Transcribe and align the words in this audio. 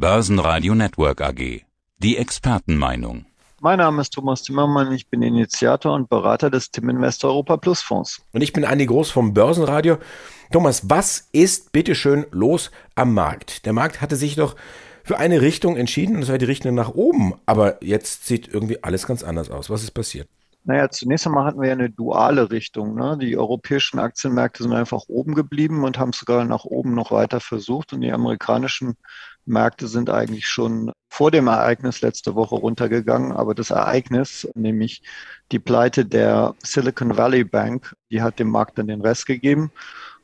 Börsenradio 0.00 0.76
Network 0.76 1.20
AG. 1.20 1.62
Die 1.98 2.18
Expertenmeinung. 2.18 3.26
Mein 3.60 3.78
Name 3.78 4.00
ist 4.00 4.10
Thomas 4.10 4.44
Zimmermann, 4.44 4.92
ich 4.92 5.08
bin 5.08 5.22
Initiator 5.22 5.92
und 5.92 6.08
Berater 6.08 6.50
des 6.50 6.70
Tim 6.70 6.88
Invest 6.88 7.24
Europa 7.24 7.56
Plus 7.56 7.80
Fonds. 7.80 8.22
Und 8.32 8.42
ich 8.42 8.52
bin 8.52 8.64
Andi 8.64 8.86
Groß 8.86 9.10
vom 9.10 9.34
Börsenradio. 9.34 9.98
Thomas, 10.52 10.88
was 10.88 11.28
ist 11.32 11.72
bitteschön 11.72 12.26
los 12.30 12.70
am 12.94 13.12
Markt? 13.12 13.66
Der 13.66 13.72
Markt 13.72 14.00
hatte 14.00 14.14
sich 14.14 14.36
doch 14.36 14.54
für 15.02 15.18
eine 15.18 15.40
Richtung 15.40 15.76
entschieden, 15.76 16.14
und 16.14 16.20
das 16.20 16.30
war 16.30 16.38
die 16.38 16.44
Richtung 16.44 16.76
nach 16.76 16.90
oben. 16.90 17.34
Aber 17.44 17.82
jetzt 17.82 18.24
sieht 18.24 18.46
irgendwie 18.46 18.80
alles 18.84 19.04
ganz 19.04 19.24
anders 19.24 19.50
aus. 19.50 19.68
Was 19.68 19.82
ist 19.82 19.90
passiert? 19.90 20.28
Naja, 20.62 20.90
zunächst 20.90 21.26
einmal 21.26 21.44
hatten 21.44 21.60
wir 21.60 21.68
ja 21.68 21.72
eine 21.72 21.90
duale 21.90 22.52
Richtung. 22.52 22.94
Ne? 22.94 23.18
Die 23.20 23.36
europäischen 23.36 23.98
Aktienmärkte 23.98 24.62
sind 24.62 24.74
einfach 24.74 25.04
oben 25.08 25.34
geblieben 25.34 25.82
und 25.82 25.98
haben 25.98 26.12
sogar 26.12 26.44
nach 26.44 26.64
oben 26.66 26.94
noch 26.94 27.10
weiter 27.10 27.40
versucht. 27.40 27.92
Und 27.92 28.02
die 28.02 28.12
amerikanischen 28.12 28.96
Märkte 29.48 29.88
sind 29.88 30.10
eigentlich 30.10 30.46
schon 30.46 30.92
vor 31.08 31.30
dem 31.30 31.48
Ereignis 31.48 32.00
letzte 32.00 32.34
Woche 32.34 32.54
runtergegangen. 32.54 33.32
Aber 33.32 33.54
das 33.54 33.70
Ereignis, 33.70 34.48
nämlich 34.54 35.02
die 35.50 35.58
Pleite 35.58 36.04
der 36.04 36.54
Silicon 36.62 37.16
Valley 37.16 37.44
Bank, 37.44 37.94
die 38.10 38.22
hat 38.22 38.38
dem 38.38 38.50
Markt 38.50 38.78
dann 38.78 38.88
den 38.88 39.00
Rest 39.00 39.26
gegeben. 39.26 39.72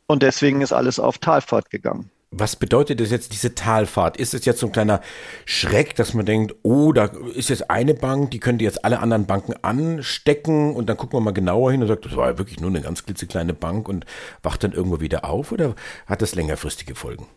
Und 0.07 0.23
deswegen 0.23 0.61
ist 0.61 0.73
alles 0.73 0.99
auf 0.99 1.19
Talfahrt 1.19 1.71
gegangen. 1.71 2.11
Was 2.37 2.57
bedeutet 2.57 2.99
das 2.99 3.13
jetzt, 3.13 3.33
diese 3.33 3.55
Talfahrt? 3.55 4.17
Ist 4.17 4.35
es 4.35 4.45
jetzt 4.45 4.59
so 4.59 4.67
ein 4.67 4.73
kleiner 4.73 5.01
Schreck, 5.45 5.95
dass 5.95 6.15
man 6.15 6.27
denkt, 6.27 6.55
oh, 6.63 6.93
da 6.93 7.05
ist 7.35 7.49
jetzt 7.49 7.71
eine 7.71 7.95
Bank, 7.95 8.33
die 8.33 8.41
könnte 8.41 8.65
jetzt 8.65 8.85
alle 8.85 8.99
anderen 8.99 9.27
Banken 9.27 9.55
anstecken 9.63 10.75
und 10.75 10.89
dann 10.89 10.97
gucken 10.97 11.17
wir 11.17 11.23
mal 11.23 11.31
genauer 11.31 11.71
hin 11.71 11.81
und 11.81 11.87
sagt, 11.87 12.07
das 12.07 12.17
war 12.17 12.31
ja 12.31 12.39
wirklich 12.39 12.59
nur 12.59 12.71
eine 12.71 12.81
ganz 12.81 13.05
klitzekleine 13.05 13.55
Bank 13.55 13.89
und 13.89 14.05
wacht 14.43 14.65
dann 14.65 14.73
irgendwo 14.73 15.01
wieder 15.01 15.25
auf 15.25 15.53
oder 15.53 15.77
hat 16.07 16.23
das 16.23 16.35
längerfristige 16.35 16.97
Folgen? 16.97 17.29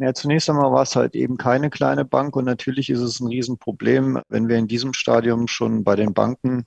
Ja, 0.00 0.14
zunächst 0.14 0.48
einmal 0.48 0.72
war 0.72 0.82
es 0.82 0.96
halt 0.96 1.14
eben 1.14 1.36
keine 1.36 1.68
kleine 1.68 2.06
Bank 2.06 2.34
und 2.34 2.46
natürlich 2.46 2.88
ist 2.88 3.00
es 3.00 3.20
ein 3.20 3.26
Riesenproblem, 3.26 4.22
wenn 4.30 4.48
wir 4.48 4.56
in 4.56 4.66
diesem 4.66 4.94
Stadium 4.94 5.46
schon 5.46 5.84
bei 5.84 5.94
den 5.94 6.14
Banken 6.14 6.64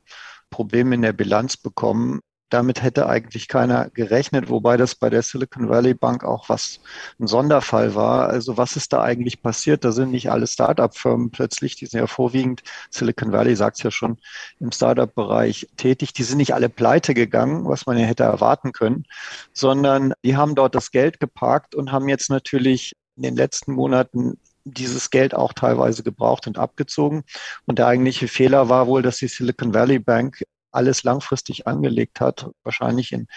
Probleme 0.51 0.93
in 0.93 1.01
der 1.01 1.13
Bilanz 1.13 1.57
bekommen, 1.57 2.19
damit 2.49 2.83
hätte 2.83 3.07
eigentlich 3.07 3.47
keiner 3.47 3.89
gerechnet, 3.89 4.49
wobei 4.49 4.77
das 4.77 4.93
bei 4.93 5.09
der 5.09 5.23
Silicon 5.23 5.67
Valley 5.67 5.95
Bank 5.95 6.23
auch 6.23 6.47
was 6.47 6.79
ein 7.19 7.25
Sonderfall 7.25 7.95
war. 7.95 8.29
Also 8.29 8.55
was 8.57 8.75
ist 8.75 8.93
da 8.93 9.01
eigentlich 9.01 9.41
passiert? 9.41 9.83
Da 9.83 9.91
sind 9.91 10.11
nicht 10.11 10.29
alle 10.29 10.45
Startup-Firmen 10.45 11.31
plötzlich, 11.31 11.75
die 11.75 11.87
sind 11.87 12.01
ja 12.01 12.05
vorwiegend, 12.05 12.61
Silicon 12.91 13.31
Valley 13.31 13.55
sagt 13.55 13.77
es 13.77 13.83
ja 13.83 13.89
schon, 13.89 14.19
im 14.59 14.71
Startup-Bereich 14.71 15.69
tätig, 15.75 16.13
die 16.13 16.23
sind 16.23 16.37
nicht 16.37 16.53
alle 16.53 16.69
pleite 16.69 17.15
gegangen, 17.15 17.67
was 17.67 17.87
man 17.87 17.97
ja 17.97 18.05
hätte 18.05 18.23
erwarten 18.25 18.73
können, 18.73 19.05
sondern 19.53 20.13
die 20.23 20.37
haben 20.37 20.53
dort 20.53 20.75
das 20.75 20.91
Geld 20.91 21.19
geparkt 21.19 21.73
und 21.73 21.91
haben 21.91 22.07
jetzt 22.07 22.29
natürlich 22.29 22.93
in 23.15 23.23
den 23.23 23.35
letzten 23.35 23.73
Monaten 23.73 24.37
dieses 24.65 25.09
Geld 25.09 25.33
auch 25.33 25.53
teilweise 25.53 26.03
gebraucht 26.03 26.47
und 26.47 26.57
abgezogen. 26.57 27.23
Und 27.65 27.79
der 27.79 27.87
eigentliche 27.87 28.27
Fehler 28.27 28.69
war 28.69 28.87
wohl, 28.87 29.01
dass 29.01 29.17
die 29.17 29.27
Silicon 29.27 29.73
Valley 29.73 29.99
Bank 29.99 30.43
alles 30.71 31.03
langfristig 31.03 31.67
angelegt 31.67 32.19
hat, 32.19 32.49
wahrscheinlich 32.63 33.11
in, 33.11 33.27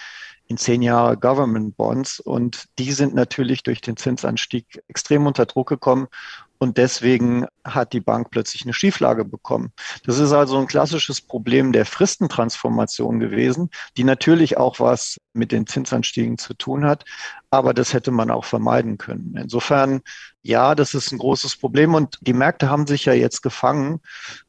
in 0.47 0.57
zehn 0.57 0.83
Jahre 0.83 1.17
Government 1.17 1.77
Bonds. 1.77 2.21
Und 2.21 2.67
die 2.79 2.93
sind 2.93 3.15
natürlich 3.15 3.63
durch 3.63 3.81
den 3.81 3.97
Zinsanstieg 3.97 4.83
extrem 4.89 5.27
unter 5.27 5.47
Druck 5.47 5.69
gekommen. 5.69 6.07
Und 6.59 6.79
deswegen 6.79 7.47
hat 7.65 7.93
die 7.93 8.01
Bank 8.01 8.31
plötzlich 8.31 8.63
eine 8.63 8.73
Schieflage 8.73 9.25
bekommen. 9.25 9.73
Das 10.05 10.19
ist 10.19 10.33
also 10.33 10.59
ein 10.59 10.67
klassisches 10.67 11.21
Problem 11.21 11.73
der 11.73 11.87
Fristentransformation 11.87 13.21
gewesen, 13.21 13.71
die 13.97 14.05
natürlich 14.05 14.57
auch 14.57 14.81
was 14.81 15.19
mit 15.33 15.53
den 15.53 15.67
Zinsanstiegen 15.67 16.39
zu 16.39 16.55
tun 16.55 16.85
hat. 16.85 17.05
Aber 17.51 17.75
das 17.75 17.93
hätte 17.93 18.11
man 18.11 18.31
auch 18.31 18.45
vermeiden 18.45 18.99
können. 18.99 19.37
Insofern 19.37 20.01
ja, 20.47 20.77
das 20.77 20.95
ist 20.95 21.13
ein 21.13 21.19
großes 21.19 21.57
Problem 21.57 21.95
und 21.95 22.19
die 22.21 22.33
Märkte 22.33 22.71
haben 22.71 22.87
sich 22.87 23.05
ja 23.05 23.13
jetzt 23.13 23.43
gefangen, 23.43 24.01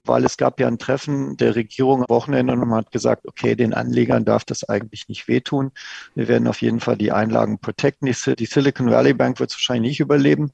weil 0.03 0.23
es 0.25 0.37
gab 0.37 0.59
ja 0.59 0.67
ein 0.67 0.77
Treffen 0.77 1.37
der 1.37 1.55
Regierung 1.55 2.01
am 2.01 2.09
Wochenende 2.09 2.53
und 2.53 2.59
man 2.59 2.79
hat 2.79 2.91
gesagt, 2.91 3.27
okay, 3.27 3.55
den 3.55 3.73
Anlegern 3.73 4.23
darf 4.23 4.45
das 4.45 4.63
eigentlich 4.63 5.09
nicht 5.09 5.27
wehtun. 5.27 5.71
Wir 6.13 6.27
werden 6.27 6.47
auf 6.47 6.61
jeden 6.61 6.79
Fall 6.79 6.97
die 6.97 7.11
Einlagen 7.11 7.59
protecten. 7.59 8.05
Die 8.07 8.45
Silicon 8.45 8.91
Valley 8.91 9.13
Bank 9.13 9.39
wird 9.39 9.49
es 9.49 9.57
wahrscheinlich 9.57 9.91
nicht 9.91 9.99
überleben, 9.99 10.51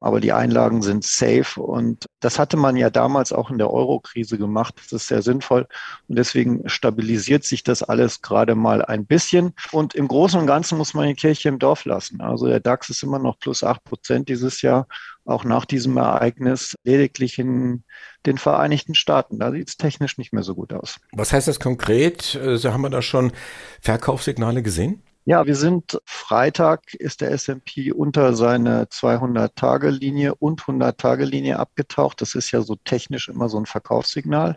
aber 0.00 0.20
die 0.20 0.32
Einlagen 0.32 0.82
sind 0.82 1.04
safe 1.04 1.60
und 1.60 2.06
das 2.20 2.38
hatte 2.38 2.56
man 2.56 2.76
ja 2.76 2.90
damals 2.90 3.32
auch 3.32 3.50
in 3.50 3.58
der 3.58 3.70
Euro-Krise 3.72 4.38
gemacht. 4.38 4.74
Das 4.76 4.92
ist 4.92 5.08
sehr 5.08 5.22
sinnvoll 5.22 5.66
und 6.08 6.18
deswegen 6.18 6.68
stabilisiert 6.68 7.44
sich 7.44 7.62
das 7.62 7.82
alles 7.82 8.22
gerade 8.22 8.54
mal 8.54 8.84
ein 8.84 9.06
bisschen 9.06 9.54
und 9.72 9.94
im 9.94 10.08
Großen 10.08 10.40
und 10.40 10.46
Ganzen 10.46 10.78
muss 10.78 10.94
man 10.94 11.06
die 11.06 11.14
Kirche 11.14 11.48
im 11.48 11.58
Dorf 11.58 11.84
lassen. 11.84 12.20
Also 12.20 12.46
der 12.46 12.60
DAX 12.60 12.88
ist 12.88 13.02
immer 13.02 13.18
noch 13.18 13.38
plus 13.38 13.62
acht 13.62 13.84
Prozent 13.84 14.28
dieses 14.28 14.62
Jahr 14.62 14.85
auch 15.24 15.44
nach 15.44 15.64
diesem 15.64 15.96
Ereignis 15.96 16.74
lediglich 16.84 17.38
in 17.38 17.84
den 18.24 18.38
Vereinigten 18.38 18.94
Staaten. 18.94 19.38
Da 19.38 19.50
sieht 19.50 19.68
es 19.68 19.76
technisch 19.76 20.18
nicht 20.18 20.32
mehr 20.32 20.42
so 20.42 20.54
gut 20.54 20.72
aus. 20.72 20.98
Was 21.12 21.32
heißt 21.32 21.48
das 21.48 21.60
konkret? 21.60 22.36
Also 22.40 22.72
haben 22.72 22.82
wir 22.82 22.90
da 22.90 23.02
schon 23.02 23.32
Verkaufssignale 23.80 24.62
gesehen? 24.62 25.02
Ja, 25.28 25.44
wir 25.44 25.56
sind 25.56 26.00
Freitag 26.04 26.94
ist 26.94 27.20
der 27.20 27.32
S&P 27.32 27.90
unter 27.90 28.36
seine 28.36 28.84
200-Tage-Linie 28.84 30.36
und 30.36 30.62
100-Tage-Linie 30.62 31.58
abgetaucht. 31.58 32.20
Das 32.20 32.36
ist 32.36 32.52
ja 32.52 32.62
so 32.62 32.76
technisch 32.76 33.28
immer 33.28 33.48
so 33.48 33.58
ein 33.58 33.66
Verkaufssignal. 33.66 34.56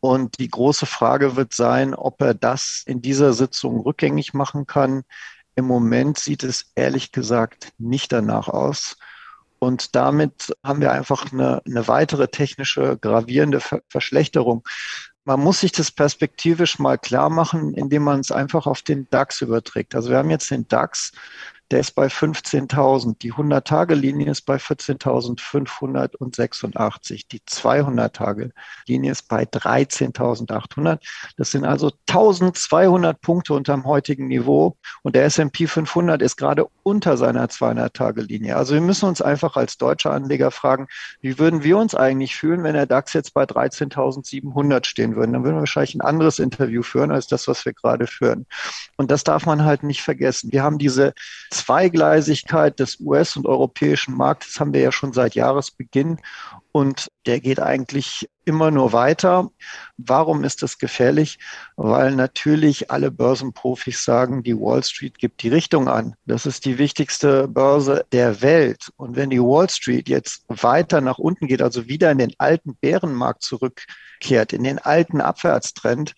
Und 0.00 0.38
die 0.38 0.48
große 0.48 0.86
Frage 0.86 1.36
wird 1.36 1.52
sein, 1.52 1.94
ob 1.94 2.22
er 2.22 2.32
das 2.32 2.84
in 2.86 3.02
dieser 3.02 3.34
Sitzung 3.34 3.80
rückgängig 3.80 4.32
machen 4.32 4.66
kann. 4.66 5.02
Im 5.56 5.66
Moment 5.66 6.18
sieht 6.18 6.42
es 6.42 6.72
ehrlich 6.74 7.12
gesagt 7.12 7.72
nicht 7.76 8.10
danach 8.10 8.48
aus. 8.48 8.96
Und 9.58 9.94
damit 9.96 10.54
haben 10.62 10.80
wir 10.80 10.92
einfach 10.92 11.32
eine, 11.32 11.62
eine 11.66 11.88
weitere 11.88 12.28
technische 12.28 12.96
gravierende 12.98 13.60
Ver 13.60 13.80
Verschlechterung. 13.88 14.64
Man 15.24 15.40
muss 15.40 15.60
sich 15.60 15.72
das 15.72 15.90
perspektivisch 15.90 16.78
mal 16.78 16.96
klar 16.96 17.28
machen, 17.28 17.74
indem 17.74 18.02
man 18.04 18.20
es 18.20 18.32
einfach 18.32 18.66
auf 18.66 18.82
den 18.82 19.08
DAX 19.10 19.42
überträgt. 19.42 19.94
Also 19.94 20.10
wir 20.10 20.16
haben 20.16 20.30
jetzt 20.30 20.50
den 20.50 20.66
DAX, 20.68 21.12
der 21.70 21.80
ist 21.80 21.90
bei 21.92 22.06
15.000. 22.06 23.18
Die 23.18 23.34
100-Tage-Linie 23.34 24.30
ist 24.30 24.40
bei 24.42 24.56
14.586. 24.56 27.26
Die 27.30 27.40
200-Tage-Linie 27.40 29.12
ist 29.12 29.28
bei 29.28 29.42
13.800. 29.42 30.98
Das 31.36 31.50
sind 31.50 31.66
also 31.66 31.92
1.200 32.08 33.12
Punkte 33.14 33.52
unterm 33.52 33.84
heutigen 33.84 34.28
Niveau. 34.28 34.76
Und 35.02 35.14
der 35.14 35.24
S&P 35.24 35.66
500 35.66 36.22
ist 36.22 36.36
gerade 36.36 36.66
unter 36.82 37.18
seiner 37.18 37.46
200-Tage-Linie. 37.46 38.56
Also 38.56 38.74
wir 38.74 38.80
müssen 38.80 39.06
uns 39.06 39.20
einfach 39.20 39.56
als 39.56 39.76
deutsche 39.76 40.10
Anleger 40.10 40.50
fragen, 40.50 40.86
wie 41.20 41.38
würden 41.38 41.62
wir 41.62 41.76
uns 41.76 41.94
eigentlich 41.94 42.34
fühlen, 42.34 42.62
wenn 42.62 42.74
der 42.74 42.86
DAX 42.86 43.12
jetzt 43.12 43.34
bei 43.34 43.44
13.700 43.44 44.86
stehen 44.86 45.16
würde? 45.16 45.32
Dann 45.32 45.44
würden 45.44 45.56
wir 45.56 45.60
wahrscheinlich 45.60 45.94
ein 45.94 46.00
anderes 46.00 46.38
Interview 46.38 46.82
führen 46.82 47.10
als 47.10 47.26
das, 47.26 47.46
was 47.46 47.66
wir 47.66 47.74
gerade 47.74 48.06
führen. 48.06 48.46
Und 48.96 49.10
das 49.10 49.22
darf 49.22 49.44
man 49.44 49.64
halt 49.64 49.82
nicht 49.82 50.00
vergessen. 50.00 50.50
Wir 50.50 50.62
haben 50.62 50.78
diese 50.78 51.12
Zweigleisigkeit 51.58 52.78
des 52.78 53.00
US- 53.00 53.36
und 53.36 53.46
europäischen 53.46 54.14
Marktes 54.14 54.58
haben 54.60 54.72
wir 54.72 54.80
ja 54.80 54.92
schon 54.92 55.12
seit 55.12 55.34
Jahresbeginn 55.34 56.18
und 56.72 57.08
der 57.26 57.40
geht 57.40 57.60
eigentlich 57.60 58.28
immer 58.44 58.70
nur 58.70 58.92
weiter. 58.92 59.50
Warum 59.96 60.44
ist 60.44 60.62
das 60.62 60.78
gefährlich? 60.78 61.38
Weil 61.76 62.14
natürlich 62.14 62.90
alle 62.90 63.10
Börsenprofis 63.10 64.04
sagen, 64.04 64.42
die 64.42 64.56
Wall 64.56 64.82
Street 64.84 65.18
gibt 65.18 65.42
die 65.42 65.48
Richtung 65.48 65.88
an. 65.88 66.14
Das 66.24 66.46
ist 66.46 66.64
die 66.64 66.78
wichtigste 66.78 67.48
Börse 67.48 68.06
der 68.12 68.40
Welt. 68.40 68.90
Und 68.96 69.16
wenn 69.16 69.30
die 69.30 69.42
Wall 69.42 69.68
Street 69.68 70.08
jetzt 70.08 70.44
weiter 70.48 71.00
nach 71.00 71.18
unten 71.18 71.48
geht, 71.48 71.62
also 71.62 71.88
wieder 71.88 72.10
in 72.10 72.18
den 72.18 72.34
alten 72.38 72.76
Bärenmarkt 72.76 73.42
zurückkehrt, 73.42 74.52
in 74.52 74.62
den 74.62 74.78
alten 74.78 75.20
Abwärtstrend, 75.20 76.14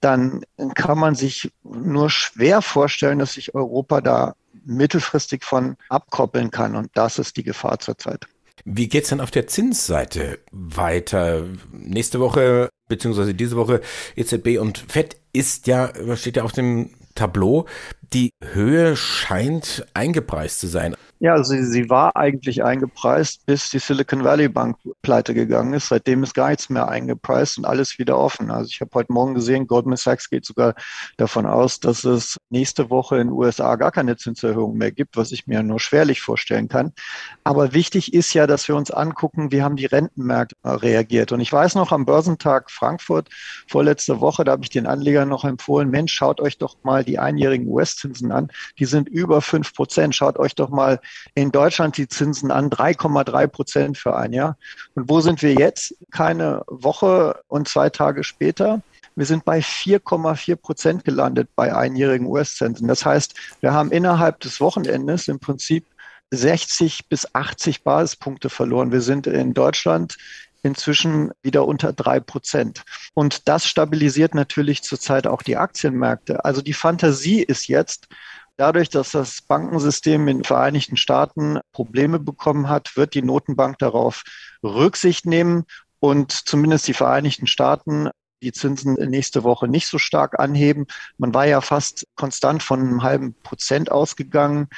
dann 0.00 0.42
kann 0.74 0.98
man 0.98 1.14
sich 1.14 1.52
nur 1.62 2.10
schwer 2.10 2.62
vorstellen, 2.62 3.18
dass 3.18 3.34
sich 3.34 3.54
Europa 3.54 4.00
da 4.00 4.34
mittelfristig 4.66 5.44
von 5.44 5.76
abkoppeln 5.88 6.50
kann. 6.50 6.76
Und 6.76 6.90
das 6.94 7.18
ist 7.18 7.36
die 7.36 7.44
Gefahr 7.44 7.78
zurzeit. 7.78 8.26
Wie 8.64 8.88
geht's 8.88 9.10
dann 9.10 9.20
auf 9.20 9.30
der 9.30 9.46
Zinsseite 9.46 10.38
weiter? 10.50 11.44
Nächste 11.72 12.20
Woche 12.20 12.68
beziehungsweise 12.88 13.34
diese 13.34 13.56
Woche 13.56 13.80
EZB 14.16 14.58
und 14.58 14.78
FED 14.88 15.16
ist 15.32 15.66
ja, 15.66 15.92
steht 16.16 16.36
ja 16.36 16.44
auf 16.44 16.52
dem 16.52 16.90
Tableau. 17.14 17.66
Die 18.12 18.32
Höhe 18.42 18.96
scheint 18.96 19.84
eingepreist 19.94 20.60
zu 20.60 20.68
sein. 20.68 20.94
Ja, 21.18 21.32
also 21.32 21.54
sie, 21.54 21.64
sie 21.64 21.88
war 21.88 22.14
eigentlich 22.14 22.62
eingepreist, 22.62 23.46
bis 23.46 23.70
die 23.70 23.78
Silicon 23.78 24.22
Valley 24.22 24.48
Bank 24.48 24.76
pleite 25.00 25.32
gegangen 25.32 25.72
ist. 25.72 25.88
Seitdem 25.88 26.22
ist 26.22 26.34
gar 26.34 26.50
nichts 26.50 26.68
mehr 26.68 26.88
eingepreist 26.88 27.56
und 27.56 27.64
alles 27.64 27.98
wieder 27.98 28.18
offen. 28.18 28.50
Also 28.50 28.68
ich 28.70 28.82
habe 28.82 28.90
heute 28.92 29.12
Morgen 29.12 29.34
gesehen, 29.34 29.66
Goldman 29.66 29.96
Sachs 29.96 30.28
geht 30.28 30.44
sogar 30.44 30.74
davon 31.16 31.46
aus, 31.46 31.80
dass 31.80 32.04
es 32.04 32.36
nächste 32.50 32.90
Woche 32.90 33.16
in 33.16 33.28
den 33.28 33.32
USA 33.34 33.76
gar 33.76 33.92
keine 33.92 34.16
Zinserhöhung 34.18 34.76
mehr 34.76 34.92
gibt, 34.92 35.16
was 35.16 35.32
ich 35.32 35.46
mir 35.46 35.62
nur 35.62 35.80
schwerlich 35.80 36.20
vorstellen 36.20 36.68
kann. 36.68 36.92
Aber 37.44 37.72
wichtig 37.72 38.12
ist 38.12 38.34
ja, 38.34 38.46
dass 38.46 38.68
wir 38.68 38.76
uns 38.76 38.90
angucken, 38.90 39.52
wie 39.52 39.62
haben 39.62 39.76
die 39.76 39.86
Rentenmärkte 39.86 40.56
reagiert. 40.64 41.32
Und 41.32 41.40
ich 41.40 41.52
weiß 41.52 41.76
noch 41.76 41.92
am 41.92 42.04
Börsentag 42.04 42.70
Frankfurt 42.70 43.30
vorletzte 43.68 44.20
Woche, 44.20 44.44
da 44.44 44.52
habe 44.52 44.64
ich 44.64 44.70
den 44.70 44.86
Anlegern 44.86 45.30
noch 45.30 45.44
empfohlen, 45.44 45.88
Mensch, 45.88 46.12
schaut 46.12 46.42
euch 46.42 46.58
doch 46.58 46.76
mal 46.82 47.04
die 47.04 47.18
einjährigen 47.18 47.66
US 47.68 47.95
US-Zinsen 47.96 48.32
an. 48.32 48.48
Die 48.78 48.84
sind 48.84 49.08
über 49.08 49.40
fünf 49.40 49.74
Prozent. 49.74 50.14
Schaut 50.14 50.38
euch 50.38 50.54
doch 50.54 50.68
mal 50.68 51.00
in 51.34 51.50
Deutschland 51.50 51.96
die 51.96 52.08
Zinsen 52.08 52.50
an, 52.50 52.70
3,3 52.70 53.46
Prozent 53.46 53.98
für 53.98 54.16
ein 54.16 54.32
Jahr. 54.32 54.56
Und 54.94 55.08
wo 55.08 55.20
sind 55.20 55.42
wir 55.42 55.54
jetzt? 55.54 55.94
Keine 56.10 56.62
Woche 56.66 57.40
und 57.48 57.68
zwei 57.68 57.90
Tage 57.90 58.24
später. 58.24 58.82
Wir 59.14 59.24
sind 59.24 59.46
bei 59.46 59.60
4,4 59.60 60.56
Prozent 60.56 61.04
gelandet 61.04 61.48
bei 61.56 61.74
einjährigen 61.74 62.26
US-Zinsen. 62.26 62.86
Das 62.86 63.06
heißt, 63.06 63.34
wir 63.60 63.72
haben 63.72 63.90
innerhalb 63.90 64.40
des 64.40 64.60
Wochenendes 64.60 65.28
im 65.28 65.38
Prinzip 65.38 65.86
60 66.30 67.08
bis 67.08 67.34
80 67.34 67.84
Basispunkte 67.84 68.50
verloren. 68.50 68.92
Wir 68.92 69.00
sind 69.00 69.26
in 69.26 69.54
Deutschland 69.54 70.16
inzwischen 70.62 71.30
wieder 71.42 71.66
unter 71.66 71.92
drei 71.92 72.18
Prozent. 72.20 72.82
Und 73.14 73.48
das 73.48 73.66
stabilisiert 73.66 74.34
natürlich 74.34 74.82
zurzeit 74.82 75.26
auch 75.26 75.42
die 75.42 75.56
Aktienmärkte. 75.56 76.44
Also 76.44 76.60
die 76.62 76.72
Fantasie 76.72 77.42
ist 77.42 77.68
jetzt, 77.68 78.08
Dadurch, 78.58 78.88
dass 78.88 79.10
das 79.10 79.42
Bankensystem 79.42 80.28
in 80.28 80.38
den 80.38 80.44
Vereinigten 80.44 80.96
Staaten 80.96 81.60
Probleme 81.72 82.18
bekommen 82.18 82.70
hat, 82.70 82.96
wird 82.96 83.12
die 83.12 83.20
Notenbank 83.20 83.78
darauf 83.78 84.22
Rücksicht 84.62 85.26
nehmen 85.26 85.64
und 86.00 86.32
zumindest 86.32 86.88
die 86.88 86.94
Vereinigten 86.94 87.46
Staaten 87.46 88.08
die 88.42 88.52
Zinsen 88.52 88.94
nächste 88.94 89.44
Woche 89.44 89.68
nicht 89.68 89.86
so 89.86 89.98
stark 89.98 90.38
anheben. 90.38 90.86
Man 91.18 91.32
war 91.32 91.46
ja 91.46 91.60
fast 91.60 92.06
konstant 92.16 92.62
von 92.62 92.80
einem 92.80 93.02
halben 93.02 93.34
Prozent 93.42 93.90
ausgegangen. 93.90 94.68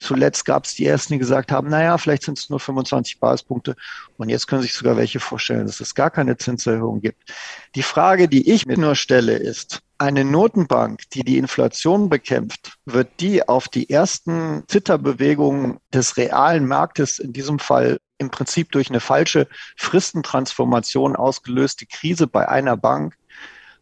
Zuletzt 0.00 0.44
gab 0.44 0.64
es 0.64 0.74
die 0.74 0.86
ersten, 0.86 1.14
die 1.14 1.18
gesagt 1.18 1.50
haben, 1.50 1.68
naja, 1.68 1.98
vielleicht 1.98 2.22
sind 2.22 2.38
es 2.38 2.48
nur 2.48 2.60
25 2.60 3.18
Basispunkte. 3.18 3.74
Und 4.16 4.28
jetzt 4.28 4.46
können 4.46 4.62
sich 4.62 4.74
sogar 4.74 4.96
welche 4.96 5.20
vorstellen, 5.20 5.66
dass 5.66 5.80
es 5.80 5.94
gar 5.94 6.10
keine 6.10 6.36
Zinserhöhung 6.36 7.00
gibt. 7.00 7.32
Die 7.74 7.82
Frage, 7.82 8.28
die 8.28 8.50
ich 8.50 8.66
mir 8.66 8.78
nur 8.78 8.94
stelle, 8.94 9.36
ist, 9.36 9.82
eine 9.98 10.24
Notenbank, 10.24 11.10
die 11.10 11.24
die 11.24 11.38
Inflation 11.38 12.08
bekämpft, 12.08 12.78
wird 12.86 13.08
die 13.20 13.48
auf 13.48 13.68
die 13.68 13.90
ersten 13.90 14.62
Zitterbewegungen 14.68 15.78
des 15.92 16.16
realen 16.16 16.66
Marktes, 16.66 17.18
in 17.18 17.32
diesem 17.32 17.58
Fall 17.58 17.98
im 18.18 18.30
Prinzip 18.30 18.72
durch 18.72 18.90
eine 18.90 19.00
falsche 19.00 19.48
Fristentransformation 19.76 21.16
ausgelöste 21.16 21.86
Krise 21.86 22.26
bei 22.26 22.48
einer 22.48 22.76
Bank, 22.76 23.16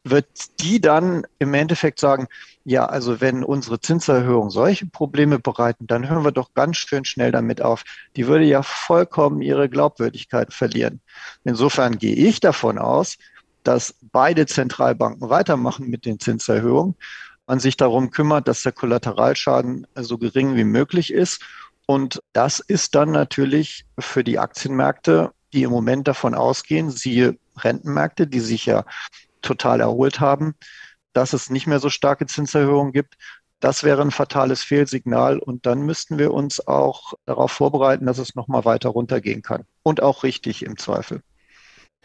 wird 0.04 0.26
die 0.60 0.80
dann 0.80 1.26
im 1.38 1.52
Endeffekt 1.52 1.98
sagen, 1.98 2.28
ja, 2.64 2.86
also 2.86 3.20
wenn 3.20 3.44
unsere 3.44 3.80
Zinserhöhungen 3.80 4.50
solche 4.50 4.86
Probleme 4.86 5.38
bereiten, 5.38 5.86
dann 5.86 6.08
hören 6.08 6.24
wir 6.24 6.32
doch 6.32 6.54
ganz 6.54 6.76
schön 6.76 7.04
schnell 7.04 7.32
damit 7.32 7.60
auf. 7.60 7.82
Die 8.16 8.26
würde 8.26 8.44
ja 8.44 8.62
vollkommen 8.62 9.42
ihre 9.42 9.68
Glaubwürdigkeit 9.68 10.52
verlieren. 10.52 11.00
Insofern 11.44 11.98
gehe 11.98 12.14
ich 12.14 12.40
davon 12.40 12.78
aus, 12.78 13.16
dass 13.66 13.96
beide 14.12 14.46
Zentralbanken 14.46 15.28
weitermachen 15.28 15.88
mit 15.88 16.06
den 16.06 16.20
Zinserhöhungen, 16.20 16.94
man 17.48 17.58
sich 17.58 17.76
darum 17.76 18.10
kümmert, 18.10 18.46
dass 18.48 18.62
der 18.62 18.72
Kollateralschaden 18.72 19.86
so 19.96 20.18
gering 20.18 20.54
wie 20.56 20.64
möglich 20.64 21.12
ist. 21.12 21.42
Und 21.86 22.20
das 22.32 22.60
ist 22.60 22.94
dann 22.94 23.10
natürlich 23.10 23.84
für 23.98 24.22
die 24.22 24.38
Aktienmärkte, 24.38 25.32
die 25.52 25.64
im 25.64 25.70
Moment 25.70 26.06
davon 26.06 26.34
ausgehen, 26.34 26.90
siehe 26.90 27.38
Rentenmärkte, 27.58 28.26
die 28.26 28.40
sich 28.40 28.66
ja 28.66 28.84
total 29.42 29.80
erholt 29.80 30.20
haben, 30.20 30.54
dass 31.12 31.32
es 31.32 31.50
nicht 31.50 31.66
mehr 31.66 31.80
so 31.80 31.90
starke 31.90 32.26
Zinserhöhungen 32.26 32.92
gibt. 32.92 33.16
Das 33.58 33.82
wäre 33.84 34.02
ein 34.02 34.10
fatales 34.10 34.62
Fehlsignal 34.62 35.38
und 35.38 35.66
dann 35.66 35.82
müssten 35.82 36.18
wir 36.18 36.32
uns 36.32 36.66
auch 36.66 37.14
darauf 37.24 37.52
vorbereiten, 37.52 38.06
dass 38.06 38.18
es 38.18 38.34
nochmal 38.34 38.64
weiter 38.64 38.90
runtergehen 38.90 39.42
kann. 39.42 39.64
Und 39.82 40.02
auch 40.02 40.24
richtig 40.24 40.64
im 40.64 40.76
Zweifel. 40.76 41.22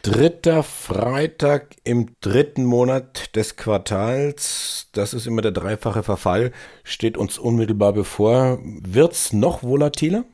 Dritter 0.04 0.64
Freitag 0.64 1.76
im 1.84 2.16
dritten 2.22 2.66
Monat 2.66 3.36
des 3.36 3.56
Quartals, 3.56 4.88
das 4.94 5.14
ist 5.14 5.28
immer 5.28 5.44
der 5.44 5.52
dreifache 5.52 6.02
Verfall, 6.02 6.54
steht 6.84 7.18
uns 7.18 7.38
unmittelbar 7.38 7.94
bevor. 7.94 8.58
Wird's 8.64 9.32
noch 9.32 9.62
volatiler? 9.62 10.26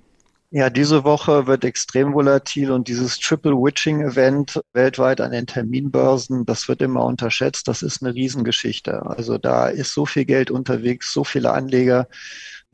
Ja, 0.52 0.70
diese 0.70 1.04
Woche 1.04 1.48
wird 1.48 1.66
extrem 1.66 2.14
volatil 2.14 2.72
und 2.72 2.88
dieses 2.88 3.20
Triple 3.20 3.52
Witching 3.52 4.00
Event 4.00 4.62
weltweit 4.72 5.20
an 5.20 5.32
den 5.34 5.46
Terminbörsen, 5.46 6.46
das 6.46 6.70
wird 6.70 6.82
immer 6.82 7.04
unterschätzt. 7.04 7.68
Das 7.68 7.84
ist 7.84 8.02
eine 8.02 8.16
Riesengeschichte. 8.16 9.06
Also 9.06 9.38
da 9.38 9.68
ist 9.68 9.94
so 9.94 10.06
viel 10.06 10.24
Geld 10.24 10.50
unterwegs, 10.50 11.12
so 11.12 11.26
viele 11.26 11.52
Anleger 11.52 12.08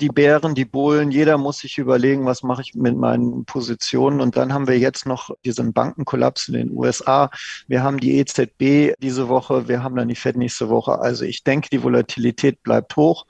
die 0.01 0.09
Bären, 0.09 0.55
die 0.55 0.65
Bullen, 0.65 1.11
jeder 1.11 1.37
muss 1.37 1.59
sich 1.59 1.77
überlegen, 1.77 2.25
was 2.25 2.43
mache 2.43 2.61
ich 2.61 2.73
mit 2.73 2.97
meinen 2.97 3.45
Positionen. 3.45 4.21
Und 4.21 4.35
dann 4.35 4.53
haben 4.53 4.67
wir 4.67 4.77
jetzt 4.77 5.05
noch 5.05 5.29
diesen 5.45 5.71
Bankenkollaps 5.73 6.47
in 6.47 6.55
den 6.55 6.71
USA. 6.71 7.29
Wir 7.67 7.83
haben 7.83 7.99
die 7.99 8.17
EZB 8.17 8.95
diese 8.99 9.29
Woche, 9.29 9.67
wir 9.67 9.83
haben 9.83 9.95
dann 9.95 10.07
die 10.07 10.15
Fed 10.15 10.35
nächste 10.35 10.69
Woche. 10.69 10.99
Also 10.99 11.25
ich 11.25 11.43
denke, 11.43 11.69
die 11.71 11.83
Volatilität 11.83 12.61
bleibt 12.63 12.95
hoch 12.95 13.25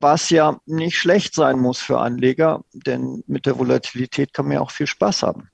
was 0.00 0.30
ja 0.30 0.58
nicht 0.66 0.96
schlecht 0.96 1.34
sein 1.34 1.58
muss 1.58 1.78
für 1.78 1.98
Anleger, 1.98 2.64
denn 2.72 3.22
mit 3.26 3.46
der 3.46 3.58
Volatilität 3.58 4.32
kann 4.32 4.46
man 4.46 4.54
ja 4.54 4.60
auch 4.60 4.70
viel 4.70 4.86
Spaß 4.86 5.22
haben. 5.22 5.50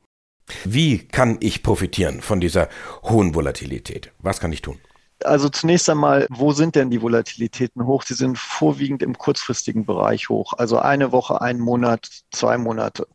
Wie 0.64 0.98
kann 0.98 1.38
ich 1.40 1.64
profitieren 1.64 2.20
von 2.20 2.40
dieser 2.40 2.68
hohen 3.02 3.34
Volatilität? 3.34 4.12
Was 4.20 4.38
kann 4.38 4.52
ich 4.52 4.62
tun? 4.62 4.78
Also 5.24 5.48
zunächst 5.48 5.88
einmal, 5.88 6.26
wo 6.30 6.52
sind 6.52 6.74
denn 6.74 6.90
die 6.90 7.00
Volatilitäten 7.00 7.86
hoch? 7.86 8.02
Sie 8.02 8.14
sind 8.14 8.38
vorwiegend 8.38 9.02
im 9.02 9.16
kurzfristigen 9.16 9.86
Bereich 9.86 10.28
hoch. 10.28 10.52
Also 10.54 10.78
eine 10.78 11.10
Woche, 11.12 11.40
ein 11.40 11.58
Monat, 11.58 12.08
zwei 12.30 12.58
Monate 12.58 13.06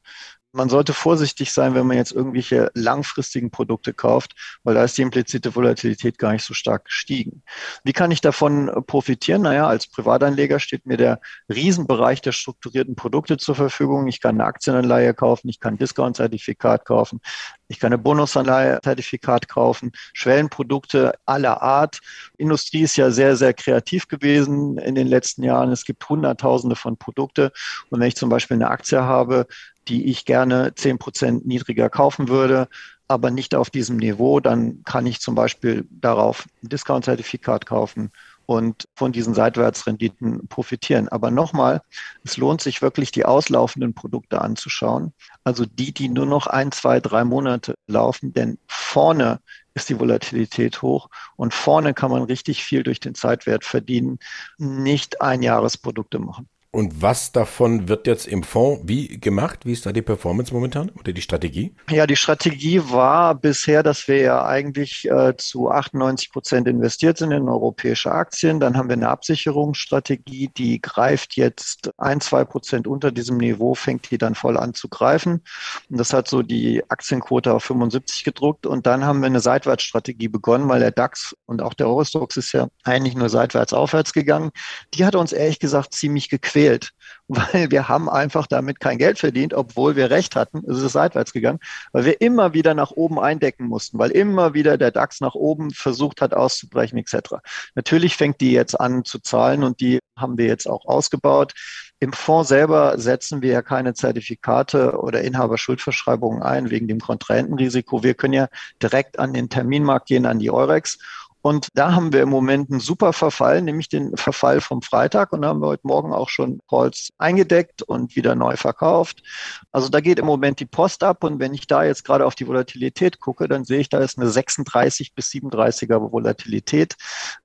man 0.53 0.69
sollte 0.69 0.93
vorsichtig 0.93 1.51
sein, 1.51 1.75
wenn 1.75 1.87
man 1.87 1.97
jetzt 1.97 2.11
irgendwelche 2.11 2.71
langfristigen 2.73 3.51
Produkte 3.51 3.93
kauft, 3.93 4.33
weil 4.63 4.75
da 4.75 4.83
ist 4.83 4.97
die 4.97 5.01
implizite 5.01 5.55
Volatilität 5.55 6.17
gar 6.17 6.33
nicht 6.33 6.43
so 6.43 6.53
stark 6.53 6.85
gestiegen. 6.85 7.43
Wie 7.83 7.93
kann 7.93 8.11
ich 8.11 8.21
davon 8.21 8.69
profitieren? 8.85 9.43
Naja, 9.43 9.67
als 9.67 9.87
Privatanleger 9.87 10.59
steht 10.59 10.85
mir 10.85 10.97
der 10.97 11.21
Riesenbereich 11.49 12.21
der 12.21 12.33
strukturierten 12.33 12.95
Produkte 12.95 13.37
zur 13.37 13.55
Verfügung. 13.55 14.07
Ich 14.07 14.19
kann 14.19 14.35
eine 14.35 14.45
Aktienanleihe 14.45 15.13
kaufen, 15.13 15.47
ich 15.47 15.59
kann 15.59 15.75
ein 15.75 15.77
Discount-Zertifikat 15.77 16.85
kaufen, 16.85 17.21
ich 17.69 17.79
kann 17.79 17.93
eine 17.93 18.01
Bonusanleihe-Zertifikat 18.01 19.47
kaufen, 19.47 19.93
Schwellenprodukte 20.13 21.13
aller 21.25 21.61
Art. 21.61 21.99
Industrie 22.37 22.81
ist 22.81 22.97
ja 22.97 23.11
sehr, 23.11 23.37
sehr 23.37 23.53
kreativ 23.53 24.09
gewesen 24.09 24.77
in 24.77 24.95
den 24.95 25.07
letzten 25.07 25.43
Jahren. 25.43 25.71
Es 25.71 25.85
gibt 25.85 26.07
Hunderttausende 26.09 26.75
von 26.75 26.97
Produkte. 26.97 27.53
Und 27.89 28.01
wenn 28.01 28.07
ich 28.09 28.17
zum 28.17 28.29
Beispiel 28.29 28.55
eine 28.55 28.69
Aktie 28.69 29.01
habe, 29.01 29.47
die 29.87 30.05
ich 30.05 30.25
gerne 30.25 30.73
zehn 30.75 30.97
Prozent 30.97 31.45
niedriger 31.45 31.89
kaufen 31.89 32.27
würde, 32.27 32.67
aber 33.07 33.29
nicht 33.29 33.55
auf 33.55 33.69
diesem 33.69 33.97
Niveau, 33.97 34.39
dann 34.39 34.83
kann 34.83 35.05
ich 35.05 35.19
zum 35.19 35.35
Beispiel 35.35 35.85
darauf 35.89 36.47
ein 36.63 36.69
Discount-Zertifikat 36.69 37.65
kaufen 37.65 38.11
und 38.45 38.87
von 38.95 39.11
diesen 39.11 39.33
Seitwärtsrenditen 39.33 40.47
profitieren. 40.47 41.09
Aber 41.09 41.31
nochmal, 41.31 41.81
es 42.23 42.37
lohnt 42.37 42.61
sich 42.61 42.81
wirklich, 42.81 43.11
die 43.11 43.25
auslaufenden 43.25 43.93
Produkte 43.93 44.41
anzuschauen. 44.41 45.13
Also 45.43 45.65
die, 45.65 45.93
die 45.93 46.09
nur 46.09 46.25
noch 46.25 46.47
ein, 46.47 46.71
zwei, 46.71 46.99
drei 46.99 47.23
Monate 47.23 47.75
laufen, 47.87 48.33
denn 48.33 48.57
vorne 48.67 49.39
ist 49.73 49.89
die 49.89 49.99
Volatilität 49.99 50.81
hoch 50.81 51.09
und 51.37 51.53
vorne 51.53 51.93
kann 51.93 52.11
man 52.11 52.23
richtig 52.23 52.63
viel 52.63 52.83
durch 52.83 52.99
den 52.99 53.15
Zeitwert 53.15 53.63
verdienen, 53.63 54.19
nicht 54.57 55.21
Einjahresprodukte 55.21 56.19
machen. 56.19 56.49
Und 56.73 57.01
was 57.01 57.33
davon 57.33 57.89
wird 57.89 58.07
jetzt 58.07 58.27
im 58.27 58.43
Fonds 58.43 58.83
wie 58.85 59.19
gemacht? 59.19 59.65
Wie 59.65 59.73
ist 59.73 59.85
da 59.85 59.91
die 59.91 60.01
Performance 60.01 60.53
momentan 60.53 60.89
oder 60.91 61.11
die 61.11 61.21
Strategie? 61.21 61.75
Ja, 61.89 62.07
die 62.07 62.15
Strategie 62.15 62.81
war 62.81 63.35
bisher, 63.35 63.83
dass 63.83 64.07
wir 64.07 64.21
ja 64.21 64.45
eigentlich 64.45 65.05
äh, 65.11 65.35
zu 65.35 65.69
98 65.69 66.31
Prozent 66.31 66.69
investiert 66.69 67.17
sind 67.17 67.31
in 67.31 67.49
europäische 67.49 68.13
Aktien. 68.13 68.61
Dann 68.61 68.77
haben 68.77 68.87
wir 68.87 68.93
eine 68.93 69.09
Absicherungsstrategie, 69.09 70.49
die 70.55 70.81
greift 70.81 71.35
jetzt 71.35 71.91
ein, 71.97 72.21
zwei 72.21 72.45
Prozent 72.45 72.87
unter 72.87 73.11
diesem 73.11 73.35
Niveau, 73.35 73.75
fängt 73.75 74.09
die 74.09 74.17
dann 74.17 74.33
voll 74.33 74.55
an 74.55 74.73
zu 74.73 74.87
greifen. 74.87 75.41
Und 75.89 75.99
das 75.99 76.13
hat 76.13 76.29
so 76.29 76.41
die 76.41 76.89
Aktienquote 76.89 77.53
auf 77.53 77.65
75 77.65 78.23
gedruckt. 78.23 78.65
Und 78.65 78.87
dann 78.87 79.03
haben 79.03 79.19
wir 79.19 79.25
eine 79.25 79.41
Seitwärtsstrategie 79.41 80.29
begonnen, 80.29 80.69
weil 80.69 80.79
der 80.79 80.91
DAX 80.91 81.35
und 81.47 81.61
auch 81.61 81.73
der 81.73 81.89
Eurostox 81.89 82.37
ist 82.37 82.53
ja 82.53 82.69
eigentlich 82.85 83.15
nur 83.15 83.27
seitwärts 83.27 83.73
aufwärts 83.73 84.13
gegangen. 84.13 84.51
Die 84.93 85.03
hat 85.03 85.15
uns 85.15 85.33
ehrlich 85.33 85.59
gesagt 85.59 85.93
ziemlich 85.93 86.29
gequält 86.29 86.60
gefehlt, 86.61 86.91
weil 87.27 87.71
wir 87.71 87.87
haben 87.87 88.09
einfach 88.09 88.47
damit 88.47 88.79
kein 88.79 88.97
Geld 88.97 89.19
verdient, 89.19 89.53
obwohl 89.53 89.95
wir 89.95 90.09
recht 90.09 90.35
hatten. 90.35 90.63
Es 90.69 90.79
ist 90.79 90.93
seitwärts 90.93 91.33
gegangen, 91.33 91.59
weil 91.93 92.05
wir 92.05 92.21
immer 92.21 92.53
wieder 92.53 92.73
nach 92.73 92.91
oben 92.91 93.19
eindecken 93.19 93.67
mussten, 93.67 93.97
weil 93.99 94.11
immer 94.11 94.53
wieder 94.53 94.77
der 94.77 94.91
DAX 94.91 95.21
nach 95.21 95.35
oben 95.35 95.71
versucht 95.71 96.21
hat 96.21 96.33
auszubrechen 96.33 96.97
etc. 96.97 97.35
Natürlich 97.75 98.17
fängt 98.17 98.41
die 98.41 98.51
jetzt 98.51 98.79
an 98.79 99.05
zu 99.05 99.19
zahlen 99.19 99.63
und 99.63 99.79
die 99.79 99.99
haben 100.17 100.37
wir 100.37 100.45
jetzt 100.45 100.67
auch 100.67 100.85
ausgebaut. 100.85 101.53
Im 101.99 102.13
Fonds 102.13 102.49
selber 102.49 102.99
setzen 102.99 103.41
wir 103.41 103.51
ja 103.51 103.61
keine 103.61 103.93
Zertifikate 103.93 104.97
oder 104.99 105.21
Inhaberschuldverschreibungen 105.21 106.41
ein 106.41 106.69
wegen 106.69 106.87
dem 106.87 106.99
Kontrahentenrisiko. 106.99 108.03
Wir 108.03 108.15
können 108.15 108.33
ja 108.33 108.47
direkt 108.81 109.19
an 109.19 109.33
den 109.33 109.49
Terminmarkt 109.49 110.07
gehen, 110.07 110.25
an 110.25 110.39
die 110.39 110.51
Eurex 110.51 110.97
Und 111.41 111.69
da 111.73 111.93
haben 111.93 112.13
wir 112.13 112.21
im 112.21 112.29
Moment 112.29 112.69
einen 112.69 112.79
super 112.79 113.13
Verfall, 113.13 113.61
nämlich 113.61 113.89
den 113.89 114.15
Verfall 114.15 114.61
vom 114.61 114.81
Freitag. 114.81 115.33
Und 115.33 115.45
haben 115.45 115.61
wir 115.61 115.67
heute 115.67 115.87
Morgen 115.87 116.13
auch 116.13 116.29
schon 116.29 116.59
Calls 116.69 117.09
eingedeckt 117.17 117.81
und 117.81 118.15
wieder 118.15 118.35
neu 118.35 118.57
verkauft. 118.57 119.23
Also 119.71 119.89
da 119.89 120.01
geht 120.01 120.19
im 120.19 120.25
Moment 120.25 120.59
die 120.59 120.65
Post 120.65 121.03
ab. 121.03 121.23
Und 121.23 121.39
wenn 121.39 121.53
ich 121.53 121.67
da 121.67 121.83
jetzt 121.83 122.05
gerade 122.05 122.25
auf 122.25 122.35
die 122.35 122.47
Volatilität 122.47 123.19
gucke, 123.19 123.47
dann 123.47 123.65
sehe 123.65 123.79
ich, 123.79 123.89
da 123.89 123.99
ist 123.99 124.19
eine 124.19 124.29
36 124.29 125.13
bis 125.13 125.29
37er 125.29 126.11
Volatilität. 126.11 126.95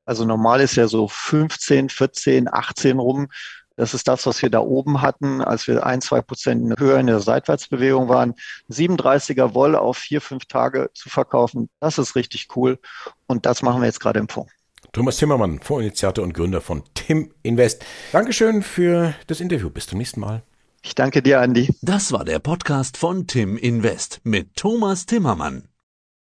Also 0.04 0.24
normal 0.24 0.60
ist 0.60 0.76
ja 0.76 0.88
so 0.88 1.08
15, 1.08 1.88
14, 1.88 2.52
18 2.52 2.98
rum. 2.98 3.28
Das 3.76 3.92
ist 3.92 4.08
das, 4.08 4.26
was 4.26 4.40
wir 4.42 4.50
da 4.50 4.60
oben 4.60 5.02
hatten, 5.02 5.42
als 5.42 5.66
wir 5.68 5.84
ein, 5.84 6.00
zwei 6.00 6.22
Prozent 6.22 6.78
höher 6.78 6.98
in 6.98 7.06
der 7.06 7.20
Seitwärtsbewegung 7.20 8.08
waren. 8.08 8.34
37er 8.70 9.54
Wolle 9.54 9.80
auf 9.80 9.98
vier, 9.98 10.20
fünf 10.20 10.46
Tage 10.46 10.90
zu 10.94 11.10
verkaufen, 11.10 11.68
das 11.80 11.98
ist 11.98 12.16
richtig 12.16 12.48
cool. 12.56 12.78
Und 13.26 13.46
das 13.46 13.62
machen 13.62 13.82
wir 13.82 13.86
jetzt 13.86 14.00
gerade 14.00 14.18
im 14.18 14.28
Fonds. 14.28 14.52
Thomas 14.92 15.18
Timmermann, 15.18 15.60
Vorinitiator 15.60 16.24
und 16.24 16.32
Gründer 16.32 16.62
von 16.62 16.82
Tim 16.94 17.30
Invest. 17.42 17.84
Dankeschön 18.12 18.62
für 18.62 19.14
das 19.26 19.40
Interview. 19.40 19.68
Bis 19.68 19.86
zum 19.86 19.98
nächsten 19.98 20.20
Mal. 20.20 20.42
Ich 20.82 20.94
danke 20.94 21.20
dir, 21.20 21.40
Andi. 21.40 21.68
Das 21.82 22.12
war 22.12 22.24
der 22.24 22.38
Podcast 22.38 22.96
von 22.96 23.26
Tim 23.26 23.58
Invest 23.58 24.20
mit 24.24 24.56
Thomas 24.56 25.04
Timmermann. 25.04 25.68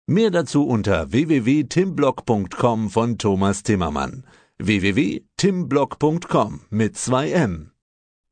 Mehr 0.06 0.30
dazu 0.30 0.66
unter 0.66 1.12
www.timblock.com 1.12 2.90
von 2.90 3.18
Thomas 3.18 3.62
Timmermann 3.62 4.24
www.timblock.com 4.66 6.60
mit 6.70 6.96
2 6.96 7.32
M. 7.32 7.72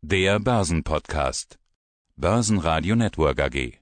Der 0.03 0.39
Börsenpodcast. 0.39 1.59
Börsenradio 2.17 2.95
Network 2.95 3.41
AG. 3.41 3.79